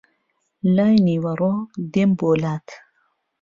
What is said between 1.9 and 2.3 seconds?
دێم بۆ